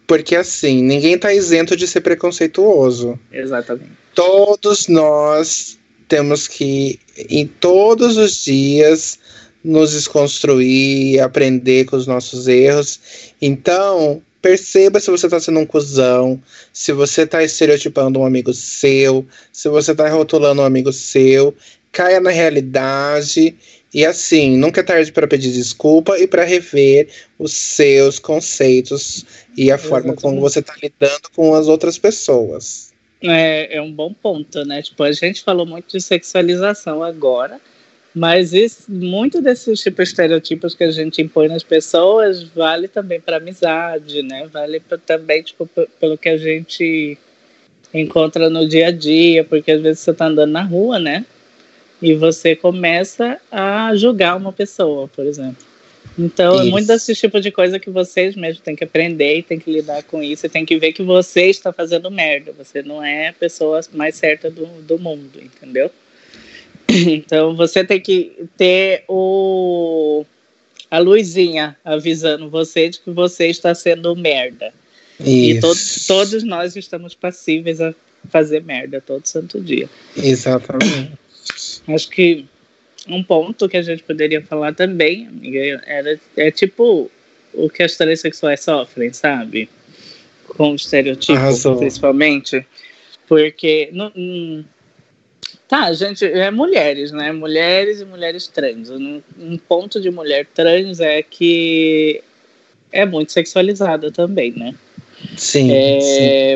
[0.08, 3.20] porque assim, ninguém tá isento de ser preconceituoso.
[3.32, 3.92] Exatamente.
[4.16, 9.20] Todos nós temos que, em todos os dias,
[9.64, 13.00] nos desconstruir, aprender com os nossos erros.
[13.40, 16.42] Então, perceba se você tá sendo um cuzão,
[16.74, 21.56] se você tá estereotipando um amigo seu, se você tá rotulando um amigo seu,
[21.92, 23.56] caia na realidade
[23.94, 29.26] e assim, nunca é tarde para pedir desculpa e para rever os seus conceitos
[29.56, 32.92] e a forma como você está lidando com as outras pessoas.
[33.22, 34.82] É, é um bom ponto, né?
[34.82, 37.62] Tipo, a gente falou muito de sexualização agora,
[38.14, 43.22] mas esse, muito desses tipos de estereotipos que a gente impõe nas pessoas vale também
[43.22, 44.48] para amizade, né?
[44.52, 47.18] Vale pra, também tipo, pelo que a gente
[47.94, 51.26] encontra no dia a dia, porque às vezes você está andando na rua, né?
[52.04, 55.64] E você começa a julgar uma pessoa, por exemplo.
[56.20, 56.68] Então, isso.
[56.68, 59.72] é muito desse tipo de coisa que vocês mesmos têm que aprender e têm que
[59.72, 62.54] lidar com isso e tem que ver que você está fazendo merda.
[62.58, 65.90] Você não é a pessoa mais certa do, do mundo, entendeu?
[66.90, 70.26] Então, você tem que ter o,
[70.92, 74.74] a luzinha avisando você de que você está sendo merda.
[75.20, 75.30] Isso.
[75.30, 75.74] E to,
[76.06, 77.96] todos nós estamos passíveis a
[78.30, 79.90] fazer merda todo santo dia.
[80.16, 81.23] Exatamente.
[81.88, 82.46] Acho que
[83.08, 87.12] um ponto que a gente poderia falar também, amiga, era, é tipo
[87.54, 89.70] o que as transexuais sofrem, sabe?
[90.48, 91.78] Com o estereotipo, Arrasou.
[91.78, 92.66] principalmente.
[93.28, 93.90] Porque.
[93.92, 94.64] Não, hum,
[95.68, 97.32] tá, gente, é mulheres, né?
[97.32, 98.90] Mulheres e mulheres trans.
[98.90, 102.24] Um, um ponto de mulher trans é que
[102.92, 104.76] é muito sexualizada também, né?
[105.38, 106.00] Sim, é,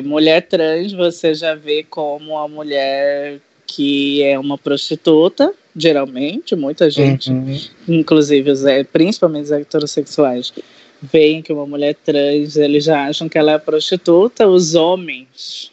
[0.01, 0.07] sim.
[0.07, 7.29] Mulher trans, você já vê como a mulher que é uma prostituta, geralmente, muita gente,
[7.29, 7.59] uhum.
[7.87, 10.53] inclusive os, principalmente os heterossexuais,
[11.01, 14.47] veem que uma mulher trans, eles já acham que ela é prostituta.
[14.47, 15.71] Os homens,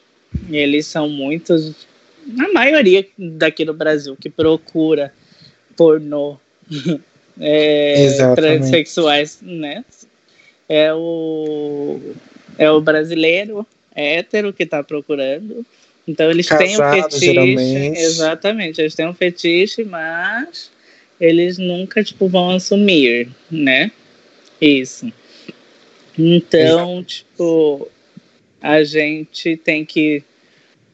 [0.51, 1.87] eles são muitos,
[2.39, 5.13] a maioria daqui no Brasil que procura
[5.77, 6.37] pornô
[7.41, 9.85] é, transexuais, né?
[10.69, 12.01] É o,
[12.59, 15.65] é o brasileiro hétero que está procurando.
[16.07, 17.27] Então eles têm um Casado, fetiche.
[17.27, 17.99] geralmente.
[17.99, 20.71] Exatamente, eles têm um fetiche, mas
[21.21, 23.91] eles nunca tipo, vão assumir, né?
[24.61, 25.11] Isso.
[26.19, 27.89] Então, tipo,
[28.61, 30.23] a gente tem que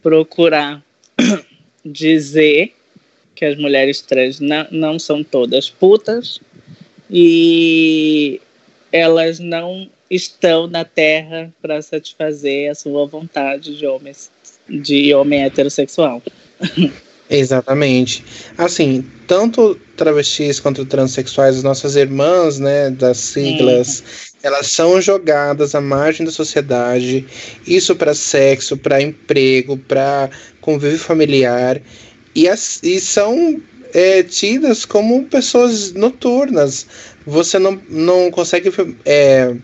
[0.03, 0.83] procurar
[1.85, 2.75] dizer
[3.35, 6.41] que as mulheres trans não, não são todas putas
[7.11, 8.41] e
[8.93, 14.31] elas não estão na Terra para satisfazer a sua vontade de homens
[14.71, 16.23] de homem heterossexual.
[17.31, 18.25] Exatamente.
[18.59, 24.03] Assim, tanto travestis quanto transexuais, as nossas irmãs, né, das siglas,
[24.43, 27.25] elas são jogadas à margem da sociedade.
[27.65, 30.29] Isso para sexo, para emprego, para
[30.61, 31.81] convívio familiar.
[32.35, 33.63] E, as, e são
[33.95, 36.87] é, tidas como pessoas noturnas.
[37.27, 38.73] Você não, não consegue.
[39.05, 39.55] É,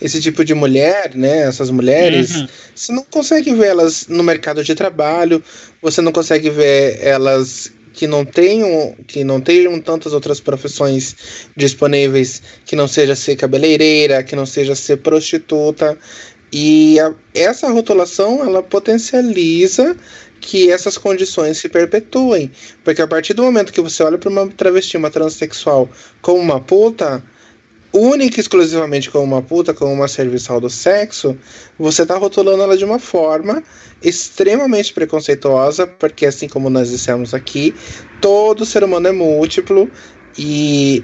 [0.00, 1.42] esse tipo de mulher, né?
[1.48, 2.48] Essas mulheres, Uhum.
[2.74, 5.42] você não consegue ver elas no mercado de trabalho,
[5.80, 11.16] você não consegue ver elas que não tenham, que não tenham tantas outras profissões
[11.56, 15.96] disponíveis, que não seja ser cabeleireira, que não seja ser prostituta.
[16.52, 19.96] E a- essa rotulação, ela potencializa
[20.40, 22.52] que essas condições se perpetuem.
[22.84, 25.88] Porque a partir do momento que você olha para uma travesti, uma transexual,
[26.20, 27.22] como uma puta,
[27.96, 31.36] única e exclusivamente como uma puta, como uma serviçal do sexo,
[31.78, 33.62] você tá rotulando ela de uma forma
[34.02, 37.74] extremamente preconceituosa, porque assim como nós dissemos aqui,
[38.20, 39.90] todo ser humano é múltiplo
[40.38, 41.02] e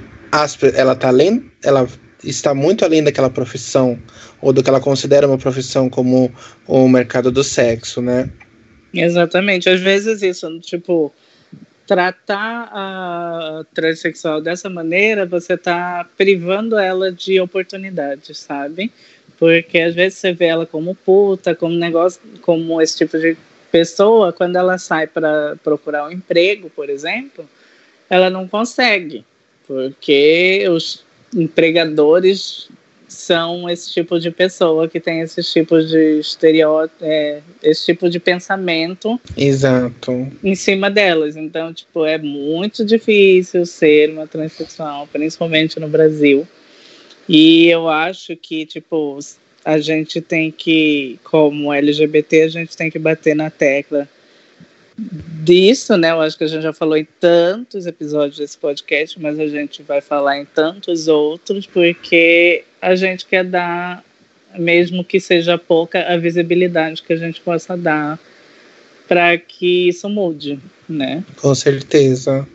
[0.75, 1.87] ela tá além, ela
[2.23, 3.99] está muito além daquela profissão
[4.41, 6.31] ou do que ela considera uma profissão como
[6.67, 8.29] o mercado do sexo, né?
[8.93, 9.69] Exatamente.
[9.69, 11.11] Às vezes isso, tipo,
[11.85, 18.91] tratar a transexual dessa maneira, você tá privando ela de oportunidades, sabe?
[19.37, 23.35] Porque às vezes você vê ela como puta, como negócio, como esse tipo de
[23.71, 27.49] pessoa, quando ela sai para procurar um emprego, por exemplo,
[28.09, 29.25] ela não consegue,
[29.67, 31.03] porque os
[31.35, 32.69] empregadores
[33.13, 38.19] são esse tipo de pessoa que tem esses tipos de estereótipo, é, esse tipo de
[38.19, 40.31] pensamento Exato.
[40.43, 41.35] em cima delas.
[41.35, 46.47] Então, tipo, é muito difícil ser uma transexual, principalmente no Brasil.
[47.27, 49.17] E eu acho que, tipo,
[49.63, 54.09] a gente tem que, como LGBT, a gente tem que bater na tecla
[54.97, 56.11] disso, né?
[56.11, 59.81] Eu acho que a gente já falou em tantos episódios desse podcast, mas a gente
[59.81, 64.03] vai falar em tantos outros, porque a gente quer dar,
[64.57, 68.19] mesmo que seja pouca, a visibilidade que a gente possa dar
[69.07, 71.23] para que isso mude, né?
[71.37, 72.47] Com certeza.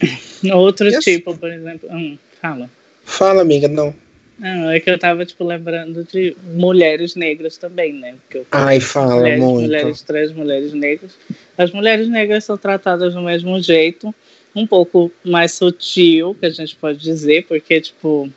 [0.54, 2.70] Outro assim- tipo, por exemplo, hum, fala.
[3.04, 3.94] Fala, amiga, não.
[4.38, 8.16] Não, é que eu tava, tipo, lembrando de mulheres negras também, né?
[8.22, 9.60] Porque eu Ai, fala mulheres, muito.
[9.62, 11.12] mulheres trans, mulheres negras.
[11.56, 14.12] As mulheres negras são tratadas do mesmo jeito,
[14.56, 18.28] um pouco mais sutil, que a gente pode dizer, porque, tipo,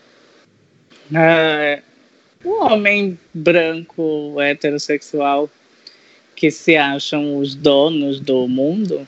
[1.13, 1.79] ah,
[2.43, 5.49] o homem branco, heterossexual,
[6.35, 9.07] que se acham os donos do mundo,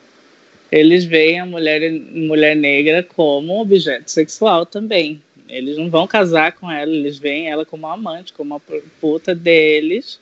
[0.71, 5.21] eles veem a mulher, mulher negra como objeto sexual também.
[5.47, 8.61] Eles não vão casar com ela, eles veem ela como amante, como uma
[9.01, 10.19] puta deles.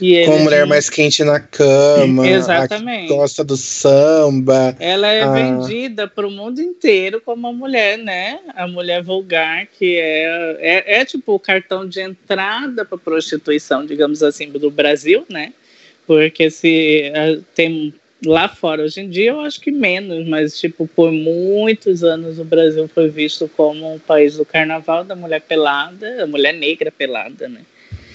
[0.00, 3.08] E Com a mulher mais quente na cama, a Exatamente.
[3.08, 4.74] gosta do samba.
[4.80, 5.32] Ela é Ah.
[5.32, 8.40] vendida para o mundo inteiro como uma mulher, né?
[8.56, 14.22] A mulher vulgar, que é, é, é tipo o cartão de entrada para prostituição, digamos
[14.22, 15.52] assim, do Brasil, né?
[16.06, 17.94] Porque se ah, tem
[18.24, 22.44] lá fora hoje em dia, eu acho que menos, mas tipo, por muitos anos o
[22.44, 27.48] Brasil foi visto como um país do carnaval da mulher pelada, a mulher negra pelada,
[27.48, 27.60] né?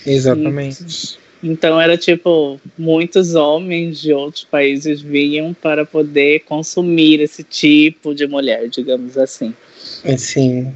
[0.06, 1.18] Exatamente.
[1.42, 8.28] Então era tipo, muitos homens de outros países vinham para poder consumir esse tipo de
[8.28, 9.54] mulher, digamos assim.
[10.04, 10.74] Assim,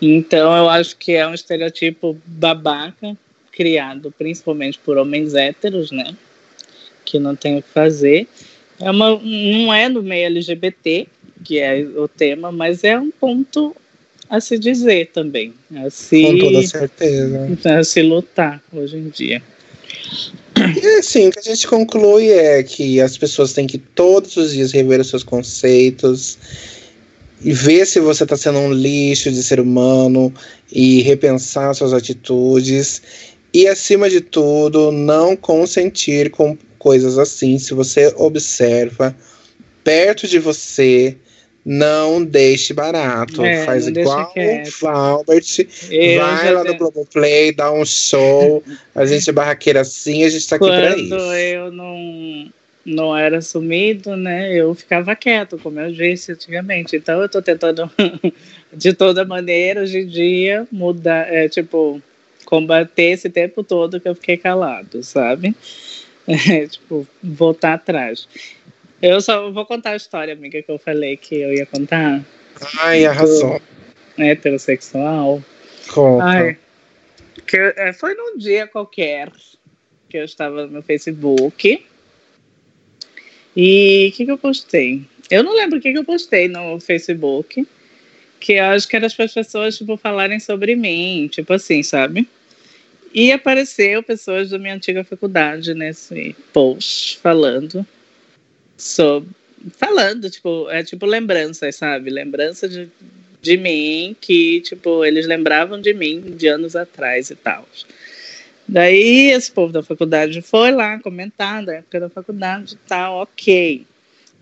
[0.00, 3.16] Então eu acho que é um estereotipo babaca,
[3.50, 6.14] criado principalmente por homens héteros, né?
[7.04, 8.26] Que não tem o que fazer.
[8.78, 11.06] É uma, não é no meio LGBT,
[11.42, 13.74] que é o tema, mas é um ponto
[14.28, 15.54] a se dizer também.
[15.76, 17.48] A se, com toda certeza.
[17.78, 19.42] a se lutar hoje em dia.
[20.56, 24.52] E assim, o que a gente conclui é que as pessoas têm que todos os
[24.52, 26.38] dias rever os seus conceitos
[27.44, 30.32] e ver se você está sendo um lixo de ser humano
[30.70, 33.02] e repensar suas atitudes.
[33.52, 37.58] E acima de tudo, não consentir com coisas assim.
[37.58, 39.14] Se você observa
[39.82, 41.16] perto de você,
[41.64, 43.44] Não deixe barato.
[43.44, 45.66] É, Faz igual o Valbert.
[45.90, 48.62] Eu vai lá no de- Globoplay, dá um show.
[48.94, 51.14] A gente é barraqueira assim, a gente tá aqui pra Quando isso.
[51.14, 52.50] eu não,
[52.84, 54.52] não era sumido, né?
[54.52, 56.96] Eu ficava quieto, como eu disse antigamente.
[56.96, 57.88] Então eu tô tentando,
[58.72, 62.02] de toda maneira, hoje em dia, mudar, é, tipo,
[62.44, 65.54] combater esse tempo todo que eu fiquei calado, sabe?
[66.24, 68.28] É, tipo, voltar atrás.
[69.02, 72.24] Eu só vou contar a história, amiga, que eu falei que eu ia contar.
[72.78, 73.60] Ai, arrasou.
[74.16, 75.42] Heterossexual.
[75.88, 76.24] Conta.
[76.24, 76.58] Ai,
[77.44, 79.32] que, é, foi num dia qualquer
[80.08, 81.84] que eu estava no Facebook.
[83.56, 85.02] E o que, que eu postei?
[85.28, 87.66] Eu não lembro o que, que eu postei no Facebook.
[88.38, 92.28] Que eu acho que era para as pessoas tipo, falarem sobre mim, tipo assim, sabe?
[93.12, 97.84] E apareceu pessoas da minha antiga faculdade nesse post falando
[98.76, 99.30] sobre.
[99.78, 102.10] Falando, tipo, é tipo lembranças, sabe?
[102.10, 102.88] Lembrança de,
[103.40, 107.68] de mim, que, tipo, eles lembravam de mim de anos atrás e tal.
[108.66, 113.86] Daí esse povo da faculdade foi lá comentar da época da faculdade e tal, ok.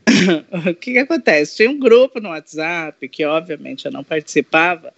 [0.70, 1.56] o que, que acontece?
[1.56, 4.92] Tinha um grupo no WhatsApp que, obviamente, eu não participava,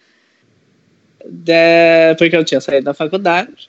[1.24, 3.68] da- porque eu tinha saído da faculdade.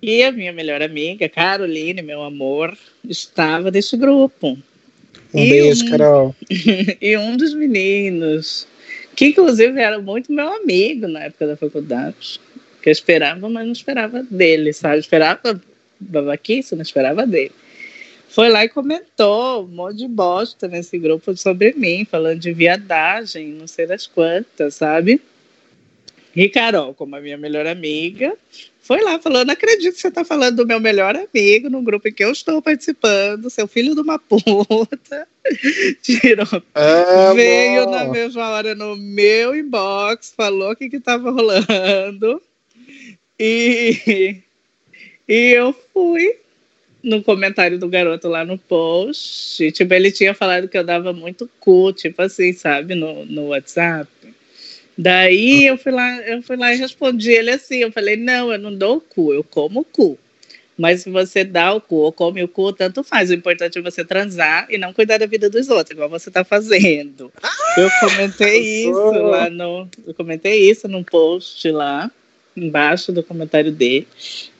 [0.00, 2.76] E a minha melhor amiga, Caroline, meu amor,
[3.08, 4.58] estava nesse grupo.
[5.34, 6.36] Um e beijo, um- Carol.
[7.00, 8.66] e um dos meninos,
[9.16, 12.40] que inclusive era muito meu amigo na época da faculdade,
[12.82, 14.98] que eu esperava, mas não esperava dele, sabe?
[14.98, 15.60] Esperava
[15.98, 17.52] babaquice, não esperava dele.
[18.28, 23.48] Foi lá e comentou um monte de bosta nesse grupo sobre mim, falando de viadagem,
[23.48, 25.20] não sei das quantas, sabe?
[26.34, 28.36] E Carol, como a minha melhor amiga,
[28.80, 32.12] foi lá falando: acredito que você está falando do meu melhor amigo no grupo em
[32.12, 35.28] que eu estou participando, seu filho de uma puta.
[36.02, 37.34] Tirou Amo.
[37.34, 42.42] Veio na mesma hora no meu inbox, falou o que que tava rolando.
[43.38, 44.40] E,
[45.28, 46.36] e eu fui
[47.02, 49.64] no comentário do garoto lá no post.
[49.64, 53.48] e, Tipo, ele tinha falado que eu dava muito cu, tipo assim, sabe, no, no
[53.48, 54.08] WhatsApp.
[55.02, 58.58] Daí eu fui lá, eu fui lá e respondi ele assim, eu falei, não, eu
[58.58, 60.16] não dou o cu, eu como o cu.
[60.78, 63.28] Mas se você dá o cu ou come o cu, tanto faz.
[63.28, 66.44] O importante é você transar e não cuidar da vida dos outros, igual você tá
[66.44, 67.32] fazendo.
[67.76, 69.88] Eu comentei isso lá no.
[70.06, 72.10] Eu comentei isso num post lá,
[72.56, 74.06] embaixo do comentário dele.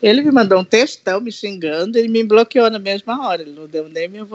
[0.02, 3.42] Ele me mandou um textão me xingando e me bloqueou na mesma hora.
[3.42, 4.26] Ele não deu nem minha,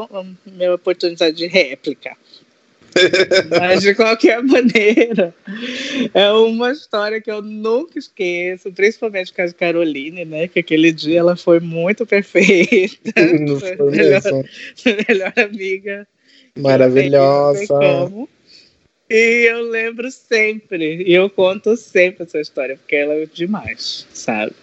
[0.45, 2.15] minha oportunidade de réplica.
[3.59, 5.33] Mas de qualquer maneira,
[6.13, 10.47] é uma história que eu nunca esqueço, principalmente com a Caroline, né?
[10.47, 13.11] Que aquele dia ela foi muito perfeita.
[13.39, 14.21] Não Foi melhor,
[15.07, 16.07] melhor amiga.
[16.57, 17.67] Maravilhosa.
[19.09, 24.53] E eu lembro sempre, e eu conto sempre essa história, porque ela é demais, sabe?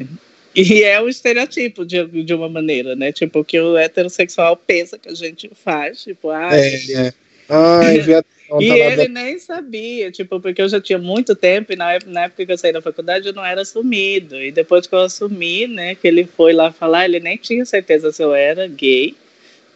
[0.55, 3.11] E é um estereotipo, de, de uma maneira, né?
[3.11, 7.15] Tipo, que o heterossexual pensa que a gente faz, tipo, ah, É, é.
[7.49, 8.25] Ai, viadão,
[8.61, 12.11] E tava ele nem sabia, tipo, porque eu já tinha muito tempo e na época,
[12.11, 14.41] na época que eu saí da faculdade eu não era assumido.
[14.41, 18.13] E depois que eu assumi, né, que ele foi lá falar, ele nem tinha certeza
[18.13, 19.17] se eu era gay.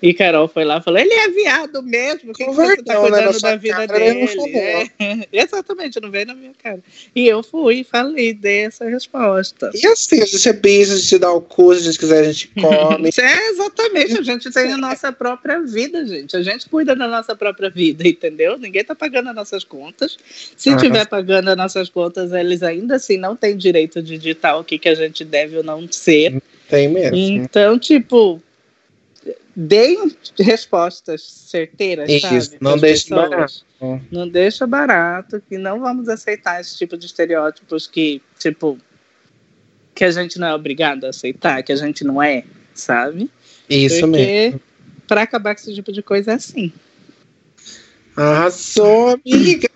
[0.00, 3.00] E Carol foi lá e falou: ele é viado mesmo, que, que você tá né,
[3.00, 4.28] cuidando sua da vida dele?
[4.54, 6.80] É, exatamente, não veio na minha cara.
[7.14, 9.70] E eu fui e falei, dei essa resposta.
[9.74, 12.20] E assim, a gente é bis, a gente dá o cu, se a gente quiser,
[12.20, 13.10] a gente come.
[13.18, 16.36] É, exatamente, a gente tem a nossa própria vida, gente.
[16.36, 18.56] A gente cuida da nossa própria vida, entendeu?
[18.56, 20.16] Ninguém tá pagando as nossas contas.
[20.56, 20.76] Se Ah.
[20.76, 24.78] tiver pagando as nossas contas, eles ainda assim não têm direito de ditar o que,
[24.78, 26.40] que a gente deve ou não ser.
[26.68, 27.16] Tem mesmo.
[27.16, 28.40] Então, tipo,
[29.60, 32.58] deem respostas certeiras, Isso, sabe?
[32.60, 33.28] não pessoas.
[33.28, 34.02] barato.
[34.12, 38.78] Não deixa barato, que não vamos aceitar esse tipo de estereótipos que, tipo,
[39.96, 43.28] que a gente não é obrigado a aceitar, que a gente não é, sabe?
[43.68, 44.60] Isso Porque mesmo.
[45.08, 46.72] pra acabar com esse tipo de coisa é assim.
[48.16, 49.67] Arrasou, amiga!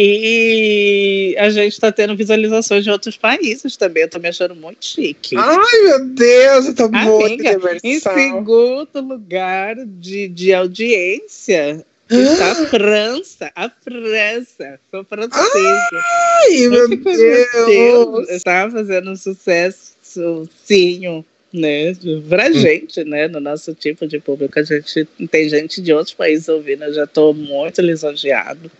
[0.00, 4.04] E a gente está tendo visualizações de outros países também.
[4.04, 5.36] Eu tô me achando muito chique.
[5.36, 12.54] Ai, meu Deus, eu tô Amiga, muito Em segundo lugar de, de audiência está a
[12.54, 13.52] França.
[13.56, 14.80] A França.
[14.88, 15.88] Sou francesa.
[15.92, 18.28] Ai, meu Deus.
[18.28, 21.92] Está fazendo um sucesso, sim, né?
[22.28, 22.52] Pra hum.
[22.52, 23.26] gente, né?
[23.26, 24.60] No nosso tipo de público.
[24.60, 26.84] A gente tem gente de outros países ouvindo.
[26.84, 28.70] Eu já estou muito lisonjeado.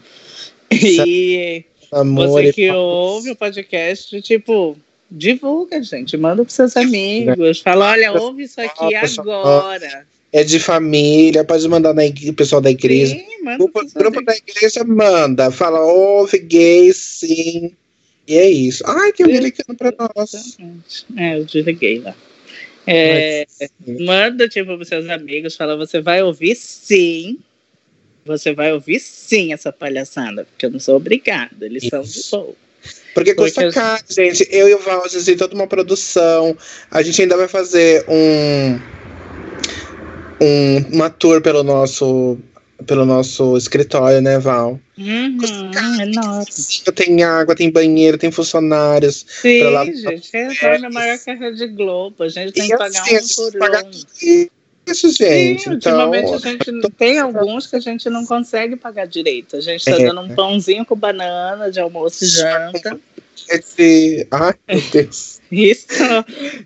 [0.70, 4.76] E Amor você que ouve o podcast, tipo,
[5.10, 6.16] divulga, gente.
[6.16, 7.60] Manda pros seus amigos.
[7.60, 10.06] Fala, olha, ouve isso aqui agora.
[10.30, 13.16] É de família, pode mandar na o pessoal da igreja.
[13.16, 17.72] Sim, manda o grupo da igreja manda, fala, ouve gay, sim.
[18.26, 18.84] E é isso.
[18.86, 20.58] Ai, que americano pra nós.
[21.16, 22.14] É, eu desliguei lá.
[22.86, 23.46] É,
[24.00, 27.38] manda, tipo, pros seus amigos, fala, você vai ouvir sim
[28.28, 31.90] você vai ouvir sim essa palhaçada, porque eu não sou obrigada, eles Isso.
[31.90, 32.68] são de boa.
[33.14, 34.46] Porque custa porque caro, gente.
[34.50, 36.56] Eu e o Val, a gente tem toda uma produção.
[36.90, 38.78] A gente ainda vai fazer um,
[40.40, 42.38] um uma tour pelo nosso
[42.86, 44.78] pelo nosso escritório, né, Val?
[44.96, 45.38] Uhum,
[45.72, 46.46] caro, enorme.
[46.94, 49.26] Tem água, tem banheiro, tem funcionários.
[49.28, 52.22] Sim, lá, gente, é a maior carreira de Globo.
[52.22, 54.57] A gente tem e que pagar assim, um por um
[54.90, 55.62] isso, gente.
[55.62, 59.56] Sim, então, ultimamente a gente tem alguns que a gente não consegue pagar direito.
[59.56, 60.06] A gente está é.
[60.06, 62.98] dando um pãozinho com banana de almoço e janta.
[63.48, 64.26] Esse...
[64.30, 65.40] Ai, meu Deus.
[65.50, 65.86] Isso.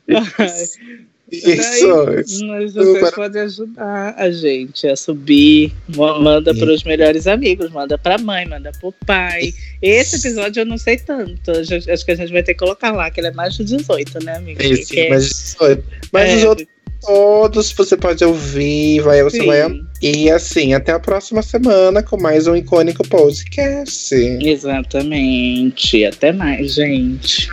[1.33, 2.05] Isso.
[2.05, 5.73] Daí, mas vocês podem ajudar a gente a subir.
[5.97, 9.55] Manda para os melhores amigos, manda para a mãe, manda para o pai.
[9.81, 11.51] Esse episódio eu não sei tanto.
[11.51, 14.25] Acho que a gente vai ter que colocar lá, que ele é mais de 18,
[14.25, 14.63] né, amigo?
[14.63, 15.85] Isso, é mais de 18.
[16.13, 16.69] Mas é, os outros
[17.03, 19.47] todos você pode ouvir, vai, você Sim.
[19.47, 19.81] vai.
[20.01, 24.15] E assim, até a próxima semana com mais um icônico podcast.
[24.15, 26.05] Exatamente.
[26.05, 27.49] Até mais, gente.